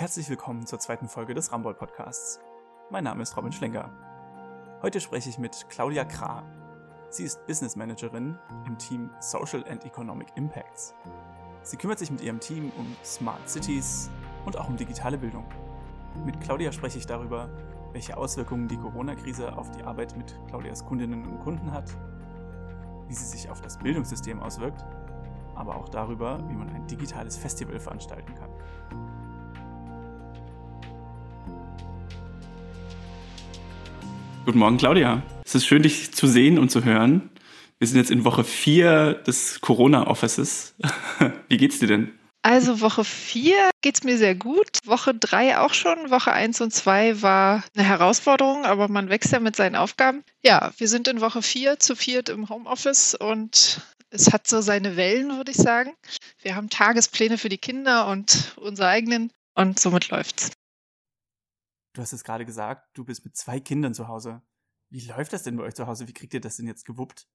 [0.00, 2.40] Herzlich willkommen zur zweiten Folge des Ramboll Podcasts.
[2.88, 3.90] Mein Name ist Robin Schlenker.
[4.80, 6.42] Heute spreche ich mit Claudia Krah.
[7.10, 10.94] Sie ist Business Managerin im Team Social and Economic Impacts.
[11.64, 14.10] Sie kümmert sich mit ihrem Team um Smart Cities
[14.46, 15.44] und auch um digitale Bildung.
[16.24, 17.50] Mit Claudia spreche ich darüber,
[17.92, 21.94] welche Auswirkungen die Corona-Krise auf die Arbeit mit Claudias Kundinnen und Kunden hat,
[23.06, 24.82] wie sie sich auf das Bildungssystem auswirkt,
[25.54, 29.19] aber auch darüber, wie man ein digitales Festival veranstalten kann.
[34.46, 35.22] Guten Morgen, Claudia.
[35.44, 37.30] Es ist schön, dich zu sehen und zu hören.
[37.78, 40.74] Wir sind jetzt in Woche 4 des Corona-Offices.
[41.48, 42.18] Wie geht's dir denn?
[42.42, 44.78] Also Woche 4 geht's mir sehr gut.
[44.86, 46.10] Woche 3 auch schon.
[46.10, 50.24] Woche 1 und 2 war eine Herausforderung, aber man wächst ja mit seinen Aufgaben.
[50.42, 54.96] Ja, wir sind in Woche 4 zu viert im Homeoffice und es hat so seine
[54.96, 55.92] Wellen, würde ich sagen.
[56.42, 60.50] Wir haben Tagespläne für die Kinder und unsere eigenen und somit läuft's.
[61.92, 64.42] Du hast es gerade gesagt, du bist mit zwei Kindern zu Hause.
[64.90, 66.08] Wie läuft das denn bei euch zu Hause?
[66.08, 67.26] Wie kriegt ihr das denn jetzt gewuppt?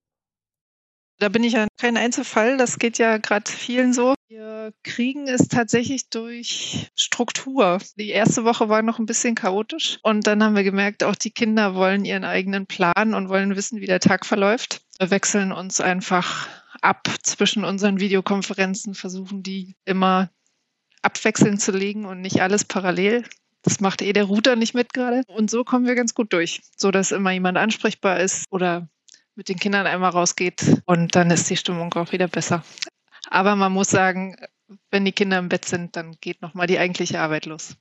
[1.18, 2.58] Da bin ich ja kein Einzelfall.
[2.58, 4.14] Das geht ja gerade vielen so.
[4.28, 7.78] Wir kriegen es tatsächlich durch Struktur.
[7.96, 9.98] Die erste Woche war noch ein bisschen chaotisch.
[10.02, 13.80] Und dann haben wir gemerkt, auch die Kinder wollen ihren eigenen Plan und wollen wissen,
[13.80, 14.82] wie der Tag verläuft.
[14.98, 16.48] Wir wechseln uns einfach
[16.82, 20.30] ab zwischen unseren Videokonferenzen, versuchen die immer
[21.02, 23.24] abwechselnd zu legen und nicht alles parallel.
[23.66, 25.22] Das macht eh der Router nicht mit gerade.
[25.26, 28.88] Und so kommen wir ganz gut durch, so dass immer jemand ansprechbar ist oder
[29.34, 32.62] mit den Kindern einmal rausgeht und dann ist die Stimmung auch wieder besser.
[33.28, 34.36] Aber man muss sagen,
[34.92, 37.76] wenn die Kinder im Bett sind, dann geht nochmal die eigentliche Arbeit los.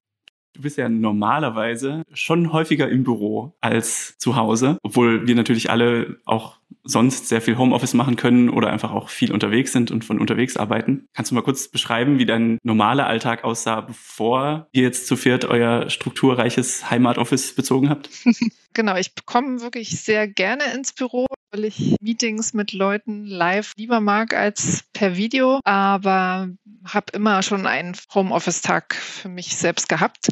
[0.54, 6.18] Du bist ja normalerweise schon häufiger im Büro als zu Hause, obwohl wir natürlich alle
[6.26, 10.20] auch sonst sehr viel Homeoffice machen können oder einfach auch viel unterwegs sind und von
[10.20, 11.08] unterwegs arbeiten.
[11.14, 15.46] Kannst du mal kurz beschreiben, wie dein normaler Alltag aussah, bevor ihr jetzt zu viert
[15.46, 18.10] euer strukturreiches Heimatoffice bezogen habt?
[18.74, 24.02] genau, ich komme wirklich sehr gerne ins Büro weil ich Meetings mit Leuten live lieber
[24.02, 26.50] mag als per Video, aber
[26.84, 30.28] habe immer schon einen Homeoffice-Tag für mich selbst gehabt,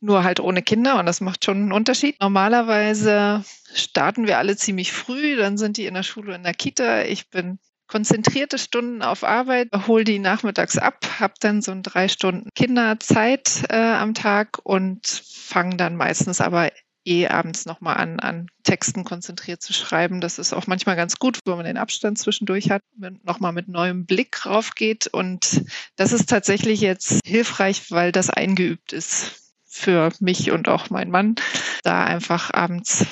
[0.00, 2.20] nur halt ohne Kinder und das macht schon einen Unterschied.
[2.20, 7.02] Normalerweise starten wir alle ziemlich früh, dann sind die in der Schule, in der Kita.
[7.04, 12.08] Ich bin konzentrierte Stunden auf Arbeit, hole die nachmittags ab, habe dann so ein drei
[12.08, 16.70] Stunden Kinderzeit äh, am Tag und fange dann meistens aber
[17.08, 20.20] eh abends nochmal an, an Texten konzentriert zu schreiben.
[20.20, 22.82] Das ist auch manchmal ganz gut, wenn man den Abstand zwischendurch hat,
[23.24, 25.06] nochmal mit neuem Blick raufgeht.
[25.06, 25.64] Und
[25.96, 31.36] das ist tatsächlich jetzt hilfreich, weil das eingeübt ist für mich und auch meinen Mann,
[31.82, 33.06] da einfach abends,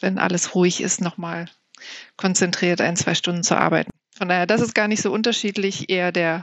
[0.00, 1.46] wenn alles ruhig ist, nochmal
[2.16, 3.90] konzentriert ein, zwei Stunden zu arbeiten.
[4.16, 6.42] Von daher, das ist gar nicht so unterschiedlich, eher der,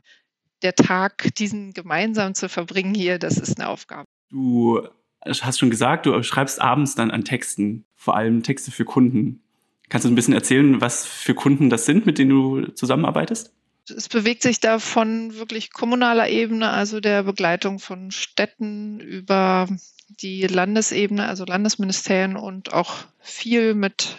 [0.62, 4.06] der Tag, diesen gemeinsam zu verbringen hier, das ist eine Aufgabe.
[4.30, 4.88] Du
[5.26, 9.40] hast schon gesagt, du schreibst abends dann an Texten, vor allem Texte für Kunden.
[9.88, 13.52] Kannst du ein bisschen erzählen, was für Kunden das sind, mit denen du zusammenarbeitest?
[13.88, 19.68] Es bewegt sich da von wirklich kommunaler Ebene, also der Begleitung von Städten über
[20.08, 24.16] die Landesebene, also Landesministerien und auch viel mit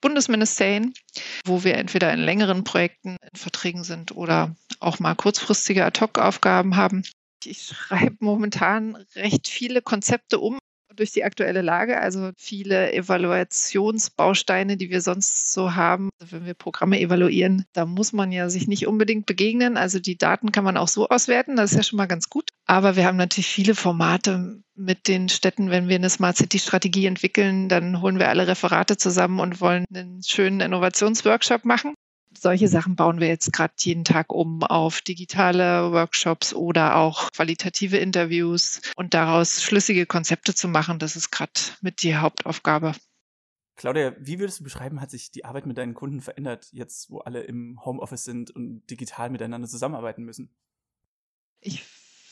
[0.00, 0.94] Bundesministerien,
[1.44, 7.02] wo wir entweder in längeren Projekten in Verträgen sind oder auch mal kurzfristige Ad-Hoc-Aufgaben haben.
[7.46, 10.58] Ich schreibe momentan recht viele Konzepte um
[10.96, 16.10] durch die aktuelle Lage, also viele Evaluationsbausteine, die wir sonst so haben.
[16.20, 19.76] Also wenn wir Programme evaluieren, da muss man ja sich nicht unbedingt begegnen.
[19.76, 22.50] Also die Daten kann man auch so auswerten, das ist ja schon mal ganz gut.
[22.66, 25.70] Aber wir haben natürlich viele Formate mit den Städten.
[25.70, 29.84] Wenn wir eine Smart City Strategie entwickeln, dann holen wir alle Referate zusammen und wollen
[29.94, 31.94] einen schönen Innovationsworkshop machen
[32.38, 37.98] solche Sachen bauen wir jetzt gerade jeden Tag um auf digitale Workshops oder auch qualitative
[37.98, 42.94] Interviews und daraus schlüssige Konzepte zu machen, das ist gerade mit die Hauptaufgabe.
[43.76, 47.18] Claudia, wie würdest du beschreiben, hat sich die Arbeit mit deinen Kunden verändert, jetzt wo
[47.18, 50.50] alle im Homeoffice sind und digital miteinander zusammenarbeiten müssen?
[51.60, 51.82] Ich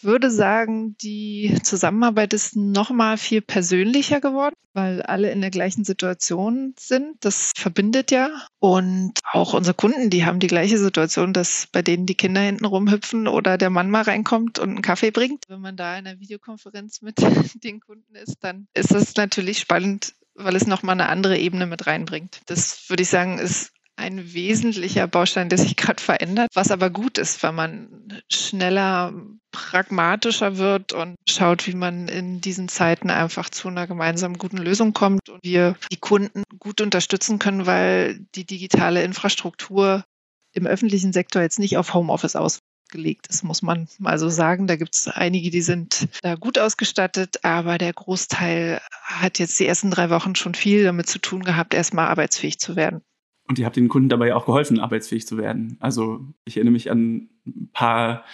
[0.03, 5.85] würde sagen, die Zusammenarbeit ist noch mal viel persönlicher geworden, weil alle in der gleichen
[5.85, 7.17] Situation sind.
[7.21, 8.31] Das verbindet ja.
[8.59, 12.65] Und auch unsere Kunden, die haben die gleiche Situation, dass bei denen die Kinder hinten
[12.65, 15.45] rumhüpfen oder der Mann mal reinkommt und einen Kaffee bringt.
[15.49, 17.17] Wenn man da in einer Videokonferenz mit
[17.65, 21.67] den Kunden ist, dann ist das natürlich spannend, weil es noch mal eine andere Ebene
[21.67, 22.41] mit reinbringt.
[22.47, 27.19] Das würde ich sagen, ist ein wesentlicher Baustein, der sich gerade verändert, was aber gut
[27.19, 29.13] ist, weil man schneller,
[29.53, 34.93] pragmatischer wird und schaut, wie man in diesen Zeiten einfach zu einer gemeinsamen guten Lösung
[34.93, 40.05] kommt und wir die Kunden gut unterstützen können, weil die digitale Infrastruktur
[40.53, 42.61] im öffentlichen Sektor jetzt nicht auf Homeoffice aus.
[42.91, 44.67] ausgelegt ist, muss man mal so sagen.
[44.67, 49.67] Da gibt es einige, die sind da gut ausgestattet, aber der Großteil hat jetzt die
[49.67, 53.03] ersten drei Wochen schon viel damit zu tun gehabt, erstmal arbeitsfähig zu werden.
[53.51, 55.77] Und ihr habt den Kunden dabei auch geholfen, arbeitsfähig zu werden.
[55.81, 58.25] Also ich erinnere mich an ein paar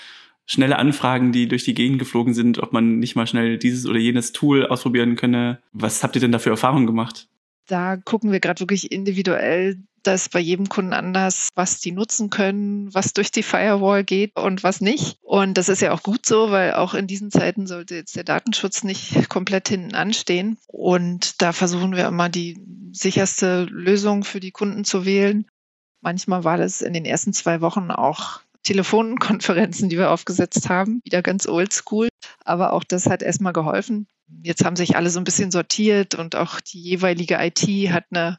[0.45, 3.99] schnelle Anfragen, die durch die Gegend geflogen sind, ob man nicht mal schnell dieses oder
[3.99, 5.59] jenes Tool ausprobieren könne.
[5.73, 7.29] Was habt ihr denn da für Erfahrungen gemacht?
[7.67, 12.93] Da gucken wir gerade wirklich individuell, dass bei jedem Kunden anders, was die nutzen können,
[12.95, 15.17] was durch die Firewall geht und was nicht.
[15.23, 18.25] Und das ist ja auch gut so, weil auch in diesen Zeiten sollte jetzt der
[18.25, 20.59] Datenschutz nicht komplett hinten anstehen.
[20.69, 22.59] Und da versuchen wir immer die
[22.97, 25.47] sicherste Lösung für die Kunden zu wählen.
[26.01, 31.23] Manchmal war das in den ersten zwei Wochen auch Telefonkonferenzen, die wir aufgesetzt haben, wieder
[31.23, 32.09] ganz oldschool.
[32.45, 34.09] Aber auch das hat erstmal geholfen.
[34.43, 37.63] Jetzt haben sich alle so ein bisschen sortiert und auch die jeweilige IT
[37.93, 38.39] hat eine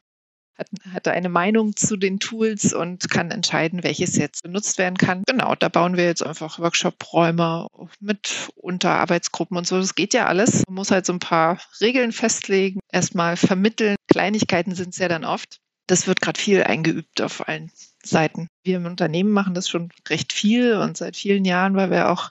[0.57, 5.23] hat, hat eine Meinung zu den Tools und kann entscheiden, welches jetzt benutzt werden kann.
[5.27, 7.67] Genau, da bauen wir jetzt einfach Workshop-Räume
[7.99, 9.77] mit Unterarbeitsgruppen und so.
[9.77, 10.63] Das geht ja alles.
[10.67, 13.95] Man muss halt so ein paar Regeln festlegen, erstmal vermitteln.
[14.07, 15.59] Kleinigkeiten sind es ja dann oft.
[15.87, 17.71] Das wird gerade viel eingeübt auf allen
[18.03, 18.49] Seiten.
[18.63, 22.29] Wir im Unternehmen machen das schon recht viel und seit vielen Jahren, weil wir auch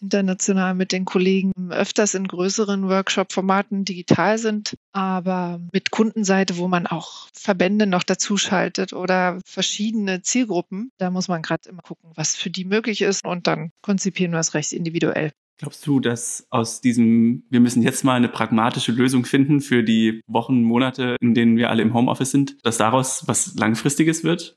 [0.00, 6.86] international mit den Kollegen öfters in größeren Workshop-Formaten digital sind, aber mit Kundenseite, wo man
[6.86, 12.36] auch Verbände noch dazu schaltet oder verschiedene Zielgruppen, da muss man gerade immer gucken, was
[12.36, 15.32] für die möglich ist und dann konzipieren wir es recht individuell.
[15.58, 20.20] Glaubst du, dass aus diesem, wir müssen jetzt mal eine pragmatische Lösung finden für die
[20.26, 24.56] Wochen, Monate, in denen wir alle im Homeoffice sind, dass daraus was Langfristiges wird?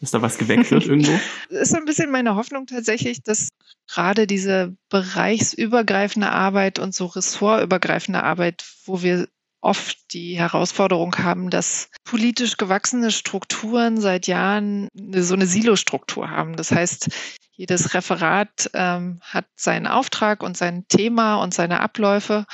[0.00, 1.12] Dass da was geweckt wird irgendwo?
[1.50, 3.48] Das ist ein bisschen meine Hoffnung tatsächlich, dass
[3.88, 9.28] gerade diese bereichsübergreifende Arbeit und so ressortübergreifende Arbeit, wo wir
[9.64, 16.56] oft die Herausforderung haben, dass politisch gewachsene Strukturen seit Jahren so eine Silo-Struktur haben.
[16.56, 17.08] Das heißt,
[17.56, 22.44] jedes Referat ähm, hat seinen Auftrag und sein Thema und seine Abläufe.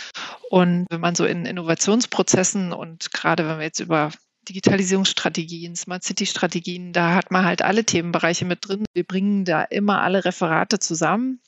[0.51, 4.13] Und wenn man so in Innovationsprozessen und gerade wenn wir jetzt über
[4.49, 8.85] Digitalisierungsstrategien, Smart City Strategien, da hat man halt alle Themenbereiche mit drin.
[8.95, 11.41] Wir bringen da immer alle Referate zusammen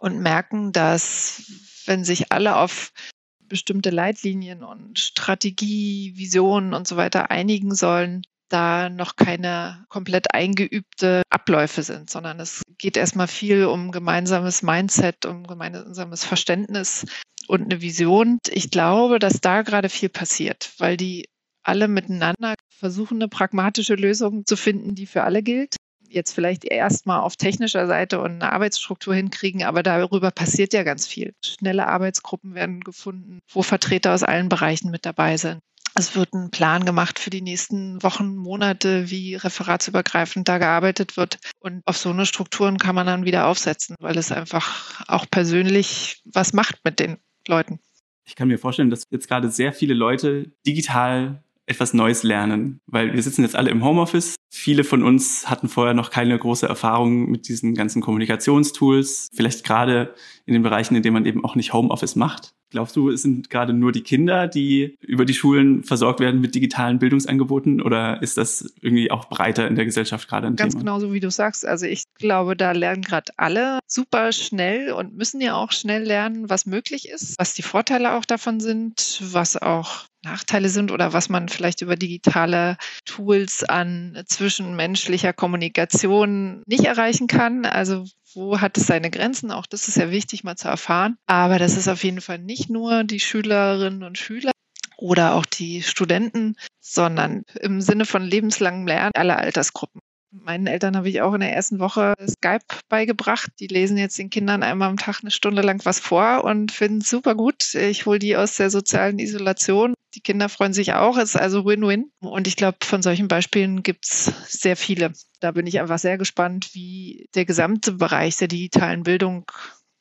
[0.00, 1.42] und merken, dass
[1.86, 2.92] wenn sich alle auf
[3.40, 11.22] bestimmte Leitlinien und Strategie, Visionen und so weiter einigen sollen, da noch keine komplett eingeübte
[11.30, 17.04] Abläufe sind, sondern es geht erstmal viel um gemeinsames Mindset, um gemeinsames Verständnis
[17.46, 18.38] und eine Vision.
[18.48, 21.28] Ich glaube, dass da gerade viel passiert, weil die
[21.62, 25.76] alle miteinander versuchen, eine pragmatische Lösung zu finden, die für alle gilt.
[26.08, 31.06] Jetzt vielleicht erstmal auf technischer Seite und eine Arbeitsstruktur hinkriegen, aber darüber passiert ja ganz
[31.06, 31.34] viel.
[31.44, 35.60] Schnelle Arbeitsgruppen werden gefunden, wo Vertreter aus allen Bereichen mit dabei sind.
[35.94, 41.38] Es wird ein Plan gemacht für die nächsten Wochen, Monate, wie referatsübergreifend da gearbeitet wird.
[41.58, 46.22] Und auf so eine Strukturen kann man dann wieder aufsetzen, weil es einfach auch persönlich
[46.24, 47.18] was macht mit den
[47.48, 47.80] Leuten.
[48.24, 53.12] Ich kann mir vorstellen, dass jetzt gerade sehr viele Leute digital etwas Neues lernen, weil
[53.12, 54.36] wir sitzen jetzt alle im Homeoffice.
[54.50, 60.14] Viele von uns hatten vorher noch keine große Erfahrung mit diesen ganzen Kommunikationstools, vielleicht gerade
[60.46, 62.54] in den Bereichen, in denen man eben auch nicht Homeoffice macht.
[62.70, 66.54] Glaubst du, es sind gerade nur die Kinder, die über die Schulen versorgt werden mit
[66.54, 70.84] digitalen Bildungsangeboten oder ist das irgendwie auch breiter in der Gesellschaft gerade ein Ganz Thema?
[70.84, 71.64] genau so, wie du sagst.
[71.66, 76.50] Also ich glaube, da lernen gerade alle super schnell und müssen ja auch schnell lernen,
[76.50, 81.28] was möglich ist, was die Vorteile auch davon sind, was auch Nachteile sind oder was
[81.28, 87.64] man vielleicht über digitale Tools an zwischenmenschlicher Kommunikation nicht erreichen kann.
[87.64, 89.50] Also wo hat es seine Grenzen?
[89.50, 91.16] Auch das ist ja wichtig mal zu erfahren.
[91.26, 94.50] Aber das ist auf jeden Fall nicht nur die Schülerinnen und Schüler
[94.96, 100.00] oder auch die Studenten, sondern im Sinne von lebenslangem Lernen alle Altersgruppen.
[100.30, 103.50] Meinen Eltern habe ich auch in der ersten Woche Skype beigebracht.
[103.60, 107.00] Die lesen jetzt den Kindern einmal am Tag eine Stunde lang was vor und finden
[107.00, 107.74] es super gut.
[107.74, 109.94] Ich hole die aus der sozialen Isolation.
[110.14, 111.16] Die Kinder freuen sich auch.
[111.16, 112.10] Es ist also Win-Win.
[112.20, 115.12] Und ich glaube, von solchen Beispielen gibt es sehr viele.
[115.40, 119.50] Da bin ich einfach sehr gespannt, wie der gesamte Bereich der digitalen Bildung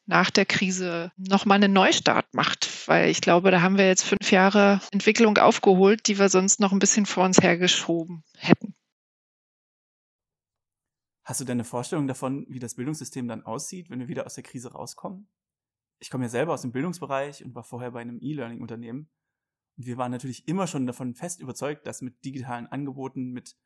[0.08, 4.32] nach der Krise nochmal einen Neustart macht, weil ich glaube, da haben wir jetzt fünf
[4.32, 8.77] Jahre Entwicklung aufgeholt, die wir sonst noch ein bisschen vor uns hergeschoben hätten.
[11.28, 14.36] Hast du denn eine Vorstellung davon, wie das Bildungssystem dann aussieht, wenn wir wieder aus
[14.36, 15.28] der Krise rauskommen?
[16.00, 19.10] Ich komme ja selber aus dem Bildungsbereich und war vorher bei einem E-Learning-Unternehmen.
[19.76, 23.58] Und wir waren natürlich immer schon davon fest überzeugt, dass mit digitalen Angeboten, mit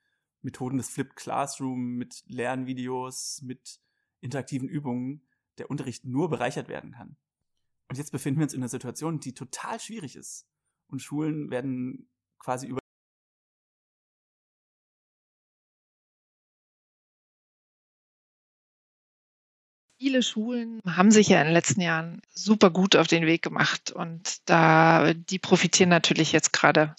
[0.41, 3.79] Methoden des Flipped Classroom, mit Lernvideos, mit
[4.21, 5.27] interaktiven Übungen
[5.59, 7.15] der Unterricht nur bereichert werden kann.
[7.89, 10.47] Und jetzt befinden wir uns in einer Situation, die total schwierig ist.
[10.87, 12.80] Und Schulen werden quasi über
[20.01, 23.91] Viele Schulen haben sich ja in den letzten Jahren super gut auf den Weg gemacht
[23.91, 26.95] und da die profitieren natürlich jetzt gerade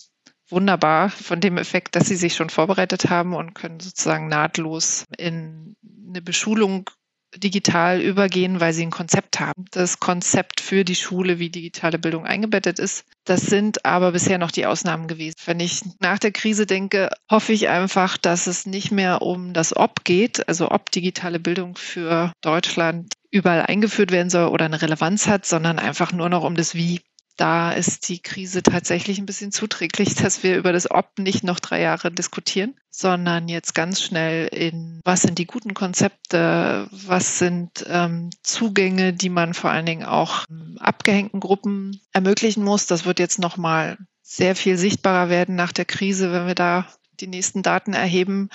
[0.48, 5.74] wunderbar von dem Effekt, dass sie sich schon vorbereitet haben und können sozusagen nahtlos in
[6.08, 6.90] eine Beschulung
[7.36, 9.64] digital übergehen, weil sie ein Konzept haben.
[9.70, 13.04] Das Konzept für die Schule, wie digitale Bildung eingebettet ist.
[13.24, 15.36] Das sind aber bisher noch die Ausnahmen gewesen.
[15.44, 19.76] Wenn ich nach der Krise denke, hoffe ich einfach, dass es nicht mehr um das
[19.76, 25.26] Ob geht, also ob digitale Bildung für Deutschland überall eingeführt werden soll oder eine Relevanz
[25.26, 27.00] hat, sondern einfach nur noch um das Wie
[27.36, 31.60] da ist die Krise tatsächlich ein bisschen zuträglich, dass wir über das Ob nicht noch
[31.60, 37.84] drei Jahre diskutieren, sondern jetzt ganz schnell in, was sind die guten Konzepte, was sind
[37.88, 42.86] ähm, Zugänge, die man vor allen Dingen auch ähm, abgehängten Gruppen ermöglichen muss.
[42.86, 46.86] Das wird jetzt nochmal sehr viel sichtbarer werden nach der Krise, wenn wir da
[47.20, 48.50] die nächsten Daten erheben,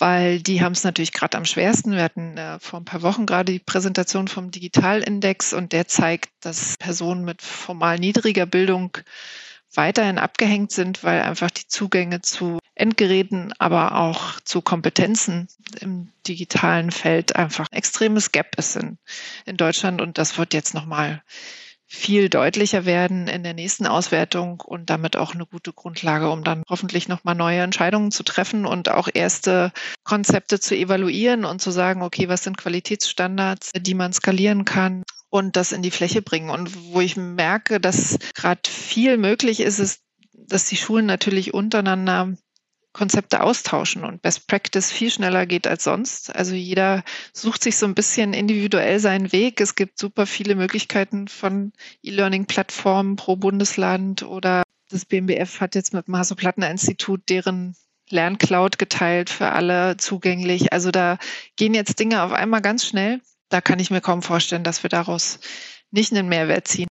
[0.00, 1.92] weil die haben es natürlich gerade am schwersten.
[1.92, 6.30] Wir hatten äh, vor ein paar Wochen gerade die Präsentation vom Digitalindex und der zeigt,
[6.40, 8.96] dass Personen mit formal niedriger Bildung
[9.74, 15.48] weiterhin abgehängt sind, weil einfach die Zugänge zu Endgeräten, aber auch zu Kompetenzen
[15.80, 18.98] im digitalen Feld einfach ein extremes Gap ist in,
[19.44, 21.22] in Deutschland und das wird jetzt nochmal
[21.92, 26.62] viel deutlicher werden in der nächsten Auswertung und damit auch eine gute Grundlage, um dann
[26.68, 29.72] hoffentlich nochmal neue Entscheidungen zu treffen und auch erste
[30.04, 35.56] Konzepte zu evaluieren und zu sagen, okay, was sind Qualitätsstandards, die man skalieren kann und
[35.56, 36.48] das in die Fläche bringen.
[36.48, 40.00] Und wo ich merke, dass gerade viel möglich ist, ist,
[40.32, 42.34] dass die Schulen natürlich untereinander
[42.92, 46.34] Konzepte austauschen und Best Practice viel schneller geht als sonst.
[46.34, 49.60] Also jeder sucht sich so ein bisschen individuell seinen Weg.
[49.60, 56.08] Es gibt super viele Möglichkeiten von E-Learning-Plattformen pro Bundesland oder das BMBF hat jetzt mit
[56.08, 57.76] dem Hasso-Plattner-Institut deren
[58.10, 60.72] Lerncloud geteilt für alle zugänglich.
[60.72, 61.18] Also da
[61.54, 63.20] gehen jetzt Dinge auf einmal ganz schnell.
[63.50, 65.38] Da kann ich mir kaum vorstellen, dass wir daraus
[65.92, 66.89] nicht einen Mehrwert ziehen.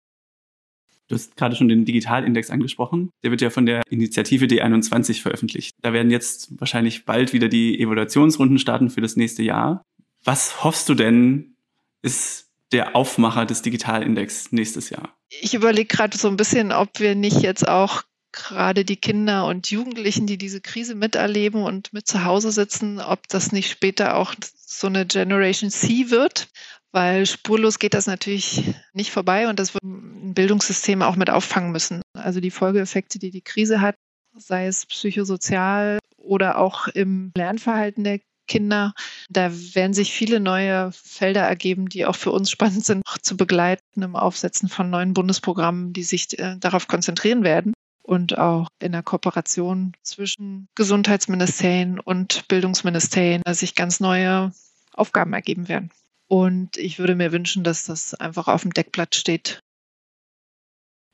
[1.11, 3.11] Du hast gerade schon den Digitalindex angesprochen.
[3.21, 5.75] Der wird ja von der Initiative D21 veröffentlicht.
[5.81, 9.83] Da werden jetzt wahrscheinlich bald wieder die Evaluationsrunden starten für das nächste Jahr.
[10.23, 11.57] Was hoffst du denn,
[12.01, 15.13] ist der Aufmacher des Digitalindex nächstes Jahr?
[15.41, 19.69] Ich überlege gerade so ein bisschen, ob wir nicht jetzt auch gerade die Kinder und
[19.69, 24.33] Jugendlichen, die diese Krise miterleben und mit zu Hause sitzen, ob das nicht später auch
[24.65, 26.47] so eine Generation C wird,
[26.91, 31.71] weil spurlos geht das natürlich nicht vorbei und das wird ein Bildungssystem auch mit auffangen
[31.71, 32.01] müssen.
[32.13, 33.95] Also die Folgeeffekte, die die Krise hat,
[34.37, 38.93] sei es psychosozial oder auch im Lernverhalten der Kinder.
[39.29, 43.37] Da werden sich viele neue Felder ergeben, die auch für uns spannend sind, auch zu
[43.37, 48.91] begleiten im Aufsetzen von neuen Bundesprogrammen, die sich äh, darauf konzentrieren werden und auch in
[48.91, 54.51] der Kooperation zwischen Gesundheitsministerien und Bildungsministerien sich ganz neue
[54.93, 55.91] Aufgaben ergeben werden.
[56.31, 59.59] Und ich würde mir wünschen, dass das einfach auf dem Deckblatt steht.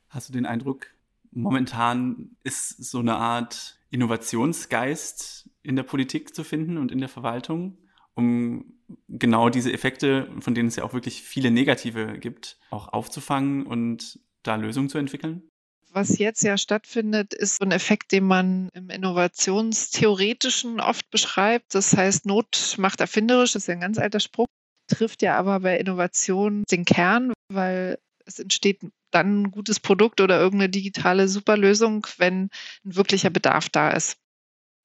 [0.10, 0.94] Hast du den Eindruck,
[1.32, 7.80] momentan ist so eine Art Innovationsgeist in der Politik zu finden und in der Verwaltung,
[8.14, 13.66] um genau diese Effekte, von denen es ja auch wirklich viele negative gibt, auch aufzufangen
[13.66, 15.50] und da Lösungen zu entwickeln?
[15.90, 21.74] Was jetzt ja stattfindet, ist so ein Effekt, den man im Innovationstheoretischen oft beschreibt.
[21.74, 24.46] Das heißt, Not macht erfinderisch, das ist ja ein ganz alter Spruch
[24.88, 30.40] trifft ja aber bei Innovation den Kern, weil es entsteht dann ein gutes Produkt oder
[30.40, 32.50] irgendeine digitale Superlösung, wenn
[32.86, 34.18] ein wirklicher Bedarf da ist.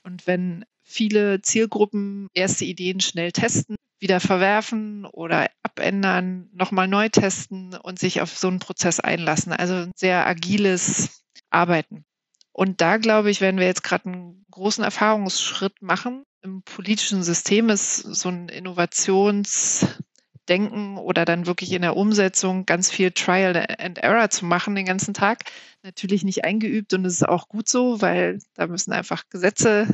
[0.04, 7.75] Und wenn viele Zielgruppen erste Ideen schnell testen, wieder verwerfen oder abändern, nochmal neu testen
[7.75, 9.52] und sich auf so einen Prozess einlassen.
[9.52, 12.04] Also ein sehr agiles Arbeiten.
[12.52, 17.71] Und da, glaube ich, werden wir jetzt gerade einen großen Erfahrungsschritt machen, im politischen System
[17.71, 24.28] ist so ein Innovationsdenken oder dann wirklich in der Umsetzung ganz viel Trial and Error
[24.30, 25.44] zu machen den ganzen Tag.
[25.82, 29.87] Natürlich nicht eingeübt und es ist auch gut so, weil da müssen einfach Gesetze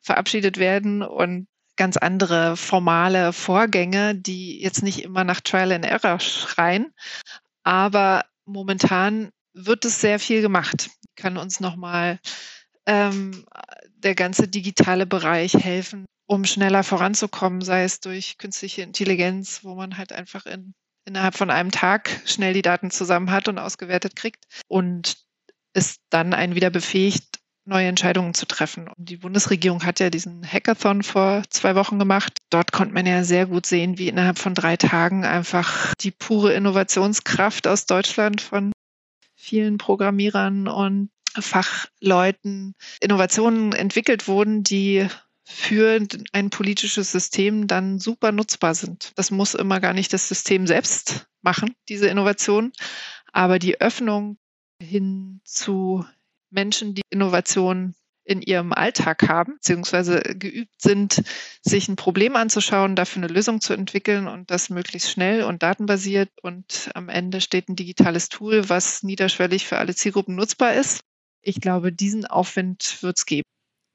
[0.00, 6.18] verabschiedet werden und ganz andere formale Vorgänge, die jetzt nicht immer nach Trial and Error
[6.18, 6.94] schreien.
[7.62, 10.88] Aber momentan wird es sehr viel gemacht.
[11.18, 12.20] Kann uns nochmal
[12.86, 13.44] ähm,
[13.96, 19.98] der ganze digitale Bereich helfen, um schneller voranzukommen, sei es durch künstliche Intelligenz, wo man
[19.98, 24.44] halt einfach in, innerhalb von einem Tag schnell die Daten zusammen hat und ausgewertet kriegt
[24.68, 25.16] und
[25.72, 28.88] es dann einen wieder befähigt, neue Entscheidungen zu treffen.
[28.88, 32.38] Und die Bundesregierung hat ja diesen Hackathon vor zwei Wochen gemacht.
[32.48, 36.54] Dort konnte man ja sehr gut sehen, wie innerhalb von drei Tagen einfach die pure
[36.54, 38.72] Innovationskraft aus Deutschland von
[39.48, 45.06] vielen Programmierern und Fachleuten Innovationen entwickelt wurden, die
[45.44, 49.12] für ein politisches System dann super nutzbar sind.
[49.16, 52.72] Das muss immer gar nicht das System selbst machen, diese Innovation,
[53.32, 54.36] aber die Öffnung
[54.82, 56.04] hin zu
[56.50, 57.94] Menschen, die Innovation
[58.28, 61.22] in ihrem Alltag haben, beziehungsweise geübt sind,
[61.62, 66.28] sich ein Problem anzuschauen, dafür eine Lösung zu entwickeln und das möglichst schnell und datenbasiert.
[66.42, 71.00] Und am Ende steht ein digitales Tool, was niederschwellig für alle Zielgruppen nutzbar ist.
[71.40, 73.44] Ich glaube, diesen Aufwind wird es geben.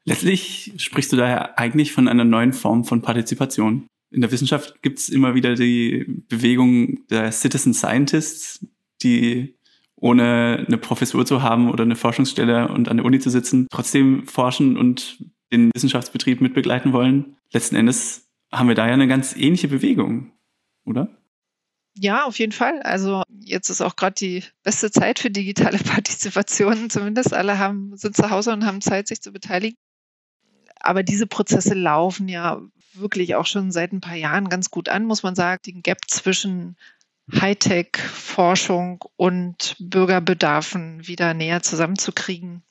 [0.05, 3.87] Letztlich sprichst du daher eigentlich von einer neuen Form von Partizipation.
[4.09, 8.65] In der Wissenschaft gibt es immer wieder die Bewegung der Citizen Scientists,
[9.03, 9.55] die
[10.03, 14.27] ohne eine Professur zu haben oder eine Forschungsstelle und an der Uni zu sitzen, trotzdem
[14.27, 17.37] forschen und den Wissenschaftsbetrieb mitbegleiten wollen.
[17.53, 20.33] Letzten Endes haben wir da ja eine ganz ähnliche Bewegung,
[20.83, 21.07] oder?
[21.95, 22.81] Ja, auf jeden Fall.
[22.81, 26.89] Also jetzt ist auch gerade die beste Zeit für digitale Partizipation.
[26.89, 29.77] Zumindest alle haben, sind zu Hause und haben Zeit, sich zu beteiligen.
[30.81, 32.61] Aber diese Prozesse laufen ja
[32.93, 35.61] wirklich auch schon seit ein paar Jahren ganz gut an, muss man sagen.
[35.65, 36.75] Den Gap zwischen
[37.39, 42.63] Hightech-Forschung und Bürgerbedarfen wieder näher zusammenzukriegen.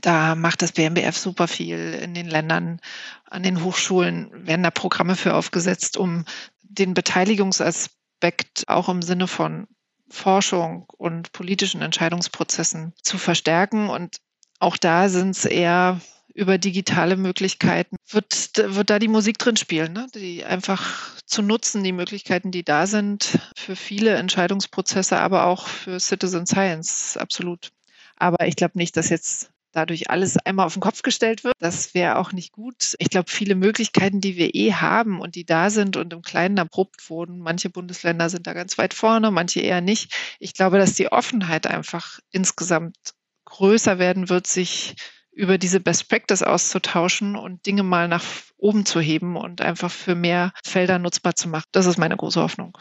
[0.00, 2.80] Da macht das BMBF super viel in den Ländern,
[3.24, 6.24] an den Hochschulen werden da Programme für aufgesetzt, um
[6.62, 9.68] den Beteiligungsaspekt auch im Sinne von
[10.08, 13.88] Forschung und politischen Entscheidungsprozessen zu verstärken.
[13.88, 14.18] Und
[14.58, 16.00] auch da sind es eher
[16.36, 20.06] über digitale Möglichkeiten wird, wird da die Musik drin spielen, ne?
[20.14, 25.98] die einfach zu nutzen, die Möglichkeiten, die da sind für viele Entscheidungsprozesse, aber auch für
[25.98, 27.70] Citizen Science, absolut.
[28.16, 31.54] Aber ich glaube nicht, dass jetzt dadurch alles einmal auf den Kopf gestellt wird.
[31.58, 32.94] Das wäre auch nicht gut.
[32.98, 36.56] Ich glaube, viele Möglichkeiten, die wir eh haben und die da sind und im Kleinen
[36.56, 40.14] erprobt wurden, manche Bundesländer sind da ganz weit vorne, manche eher nicht.
[40.38, 42.96] Ich glaube, dass die Offenheit einfach insgesamt
[43.44, 44.96] größer werden wird, sich
[45.36, 48.24] über diese Best Practice auszutauschen und Dinge mal nach
[48.56, 51.66] oben zu heben und einfach für mehr Felder nutzbar zu machen.
[51.72, 52.76] Das ist meine große Hoffnung.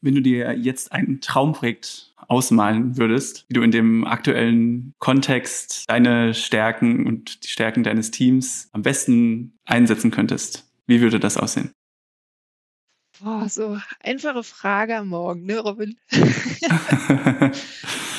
[0.00, 6.34] Wenn du dir jetzt ein Traumprojekt ausmalen würdest, wie du in dem aktuellen Kontext deine
[6.34, 11.72] Stärken und die Stärken deines Teams am besten einsetzen könntest, wie würde das aussehen?
[13.20, 15.98] Boah, so einfache Frage am Morgen, ne, Robin?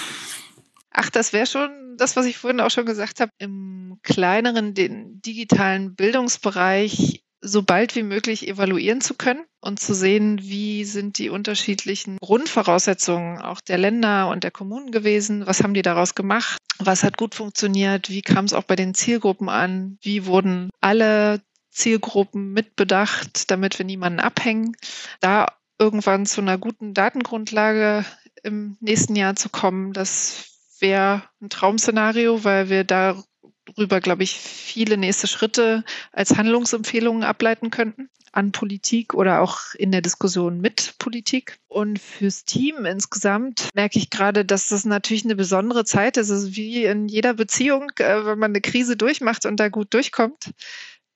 [1.02, 5.22] Ach, das wäre schon das, was ich vorhin auch schon gesagt habe, im kleineren, den
[5.22, 11.30] digitalen Bildungsbereich so bald wie möglich evaluieren zu können und zu sehen, wie sind die
[11.30, 17.06] unterschiedlichen Grundvoraussetzungen auch der Länder und der Kommunen gewesen, was haben die daraus gemacht, was
[17.06, 22.52] hat gut funktioniert, wie kam es auch bei den Zielgruppen an, wie wurden alle Zielgruppen
[22.52, 24.76] mitbedacht, damit wir niemanden abhängen,
[25.22, 25.48] da
[25.80, 28.04] irgendwann zu einer guten Datengrundlage
[28.44, 34.98] im nächsten Jahr zu kommen, das wäre ein Traumszenario, weil wir darüber, glaube ich, viele
[34.98, 41.58] nächste Schritte als Handlungsempfehlungen ableiten könnten an Politik oder auch in der Diskussion mit Politik.
[41.68, 46.30] Und fürs Team insgesamt merke ich gerade, dass das natürlich eine besondere Zeit ist.
[46.30, 49.94] Es ist wie in jeder Beziehung, äh, wenn man eine Krise durchmacht und da gut
[49.94, 50.52] durchkommt,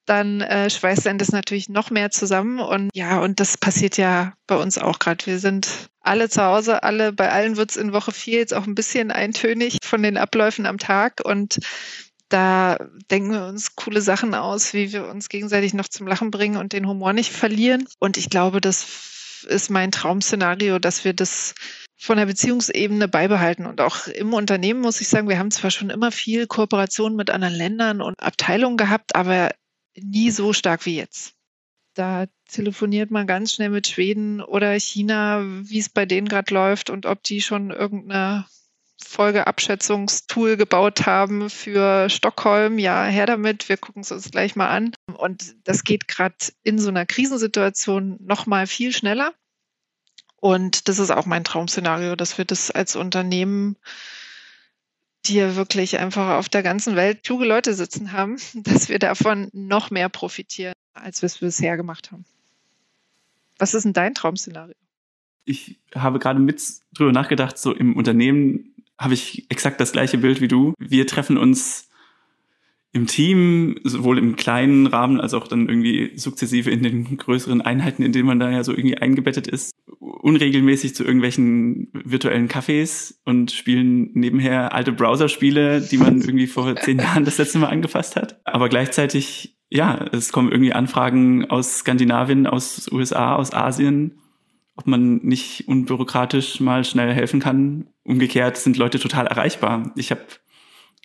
[0.06, 2.60] dann äh, schweißt dann das natürlich noch mehr zusammen.
[2.60, 5.26] Und ja, und das passiert ja bei uns auch gerade.
[5.26, 8.68] Wir sind alle zu Hause, alle, bei allen wird es in Woche vier jetzt auch
[8.68, 11.22] ein bisschen eintönig von den Abläufen am Tag.
[11.24, 11.60] Und
[12.30, 12.78] da
[13.12, 16.74] denken wir uns coole Sachen aus, wie wir uns gegenseitig noch zum Lachen bringen und
[16.74, 17.88] den Humor nicht verlieren.
[18.00, 21.54] Und ich glaube, das ist mein Traumszenario, dass wir das
[21.98, 23.66] von der Beziehungsebene beibehalten.
[23.66, 27.30] Und auch im Unternehmen muss ich sagen, wir haben zwar schon immer viel Kooperation mit
[27.30, 29.52] anderen Ländern und Abteilungen gehabt, aber
[30.00, 31.36] nie so stark wie jetzt.
[31.94, 36.90] Da telefoniert man ganz schnell mit Schweden oder China, wie es bei denen gerade läuft
[36.90, 38.46] und ob die schon irgendeine
[39.04, 42.80] Folgeabschätzungstool gebaut haben für Stockholm.
[42.80, 44.94] Ja, her damit, wir gucken es uns gleich mal an.
[45.14, 49.34] Und das geht gerade in so einer Krisensituation noch mal viel schneller.
[50.38, 53.78] Und das ist auch mein Traumszenario, dass wir das als Unternehmen
[55.30, 59.92] ja wirklich einfach auf der ganzen Welt kluge Leute sitzen haben, dass wir davon noch
[59.92, 62.26] mehr profitieren, als wir es bisher gemacht haben.
[63.58, 64.76] Was ist denn dein Traumszenario?
[65.46, 66.62] Ich habe gerade mit
[66.94, 70.74] drüber nachgedacht, so im Unternehmen habe ich exakt das gleiche Bild wie du.
[70.80, 71.90] Wir treffen uns
[72.94, 78.04] im Team, sowohl im kleinen Rahmen als auch dann irgendwie sukzessive in den größeren Einheiten,
[78.04, 83.52] in denen man da ja so irgendwie eingebettet ist, unregelmäßig zu irgendwelchen virtuellen Cafés und
[83.52, 88.40] spielen nebenher alte Browserspiele, die man irgendwie vor zehn Jahren das letzte Mal angefasst hat.
[88.46, 94.20] Aber gleichzeitig, ja, es kommen irgendwie Anfragen aus Skandinavien, aus USA, aus Asien,
[94.76, 97.88] ob man nicht unbürokratisch mal schnell helfen kann.
[98.04, 99.94] Umgekehrt sind Leute total erreichbar.
[99.96, 100.22] Ich habe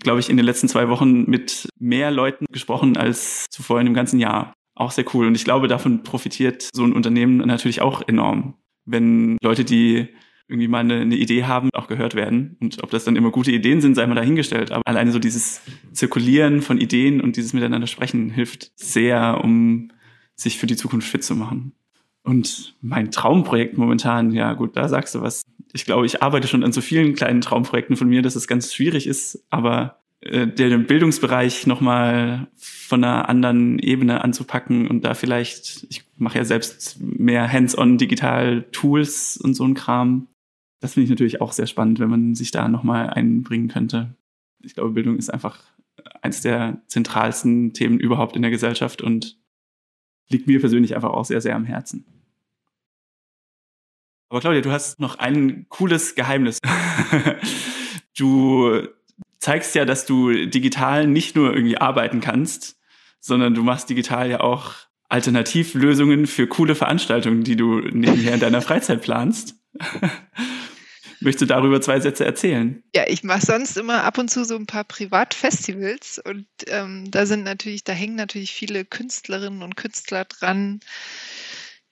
[0.01, 3.95] glaube ich, in den letzten zwei Wochen mit mehr Leuten gesprochen als zuvor in dem
[3.95, 4.53] ganzen Jahr.
[4.75, 5.27] Auch sehr cool.
[5.27, 10.09] Und ich glaube, davon profitiert so ein Unternehmen natürlich auch enorm, wenn Leute, die
[10.49, 12.57] irgendwie mal eine, eine, Idee haben, auch gehört werden.
[12.61, 14.73] Und ob das dann immer gute Ideen sind, sei mal dahingestellt.
[14.73, 15.61] Aber alleine so dieses
[15.93, 19.91] Zirkulieren von Ideen und dieses Miteinander sprechen hilft sehr, um
[20.35, 21.73] sich für die Zukunft fit zu machen.
[22.23, 25.43] Und mein Traumprojekt momentan, ja gut, da sagst du was.
[25.73, 28.73] Ich glaube, ich arbeite schon an so vielen kleinen Traumprojekten von mir, dass es ganz
[28.73, 35.87] schwierig ist, aber äh, den Bildungsbereich nochmal von einer anderen Ebene anzupacken und da vielleicht,
[35.91, 40.29] ich mache ja selbst mehr hands-on digital Tools und so ein Kram,
[40.81, 44.15] das finde ich natürlich auch sehr spannend, wenn man sich da nochmal einbringen könnte.
[44.63, 45.59] Ich glaube, Bildung ist einfach
[46.23, 49.39] eines der zentralsten Themen überhaupt in der Gesellschaft und
[50.29, 52.05] liegt mir persönlich einfach auch sehr, sehr am Herzen.
[54.29, 56.59] Aber Claudia, du hast noch ein cooles Geheimnis.
[58.17, 58.89] du
[59.39, 62.77] zeigst ja, dass du digital nicht nur irgendwie arbeiten kannst,
[63.21, 64.75] sondern du machst digital ja auch
[65.09, 69.55] Alternativlösungen für coole Veranstaltungen, die du nebenher in deiner Freizeit planst.
[71.21, 72.83] Möchtest du darüber zwei Sätze erzählen?
[72.95, 77.27] Ja, ich mache sonst immer ab und zu so ein paar Privatfestivals und ähm, da
[77.27, 80.81] sind natürlich, da hängen natürlich viele Künstlerinnen und Künstler dran,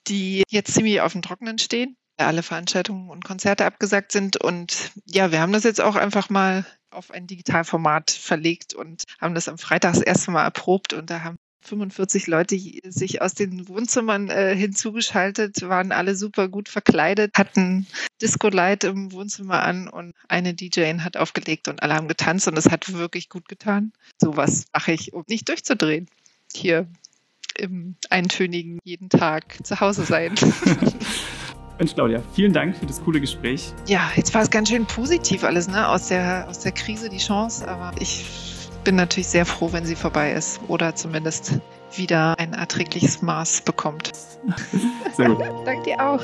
[0.07, 1.97] die jetzt ziemlich auf dem Trockenen stehen.
[2.17, 4.37] Alle Veranstaltungen und Konzerte abgesagt sind.
[4.37, 9.35] Und ja, wir haben das jetzt auch einfach mal auf ein Digitalformat verlegt und haben
[9.35, 13.67] das am Freitag das erste Mal erprobt und da haben 45 Leute sich aus den
[13.67, 17.87] Wohnzimmern äh, hinzugeschaltet, waren alle super gut verkleidet, hatten
[18.21, 22.57] Disco Light im Wohnzimmer an und eine DJ hat aufgelegt und alle haben getanzt und
[22.57, 23.91] es hat wirklich gut getan.
[24.19, 26.07] Sowas mache ich, um nicht durchzudrehen.
[26.53, 26.87] Hier
[27.57, 30.35] im eintönigen jeden Tag zu Hause sein.
[31.77, 33.71] Mensch, Claudia, vielen Dank für das coole Gespräch.
[33.85, 35.87] Ja, jetzt war es ganz schön positiv alles, ne?
[35.87, 38.25] Aus der, aus der Krise die Chance, aber ich
[38.83, 41.59] bin natürlich sehr froh, wenn sie vorbei ist oder zumindest
[41.93, 44.11] wieder ein erträgliches Maß bekommt.
[45.15, 45.39] Sehr gut.
[45.65, 46.21] Danke dir auch.